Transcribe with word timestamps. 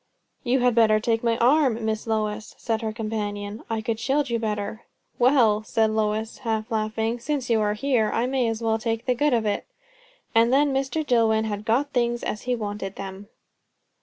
"You 0.43 0.61
had 0.61 0.73
better 0.73 0.99
take 0.99 1.23
my 1.23 1.37
arm, 1.37 1.85
Miss 1.85 2.07
Lois," 2.07 2.55
said 2.57 2.81
her 2.81 2.91
companion. 2.91 3.61
"I 3.69 3.81
could 3.81 3.99
shield 3.99 4.31
you 4.31 4.39
better." 4.39 4.81
"Well," 5.19 5.61
said 5.61 5.91
Lois, 5.91 6.39
half 6.39 6.71
laughing, 6.71 7.19
"since 7.19 7.51
you 7.51 7.61
are 7.61 7.75
here, 7.75 8.09
I 8.11 8.25
may 8.25 8.47
as 8.47 8.63
well 8.63 8.79
take 8.79 9.05
the 9.05 9.13
good 9.13 9.31
of 9.35 9.45
it." 9.45 9.67
And 10.33 10.51
then 10.51 10.73
Mr. 10.73 11.05
Dillwyn 11.05 11.45
had 11.45 11.65
got 11.65 11.91
things 11.93 12.23
as 12.23 12.41
he 12.49 12.55
wanted 12.55 12.95
them. 12.95 13.27